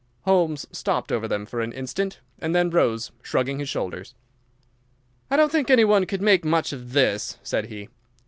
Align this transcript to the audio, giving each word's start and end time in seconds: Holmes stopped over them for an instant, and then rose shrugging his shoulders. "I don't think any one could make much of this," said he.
Holmes 0.21 0.65
stopped 0.71 1.11
over 1.11 1.27
them 1.27 1.45
for 1.45 1.61
an 1.61 1.71
instant, 1.71 2.21
and 2.39 2.55
then 2.55 2.71
rose 2.71 3.11
shrugging 3.21 3.59
his 3.59 3.69
shoulders. 3.69 4.15
"I 5.29 5.35
don't 5.37 5.51
think 5.51 5.69
any 5.69 5.83
one 5.85 6.07
could 6.07 6.23
make 6.23 6.43
much 6.43 6.73
of 6.73 6.93
this," 6.93 7.37
said 7.43 7.65
he. 7.67 7.87